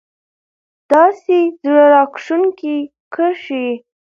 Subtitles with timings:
[0.91, 2.75] داسې زړه راښکونکې
[3.13, 3.67] کرښې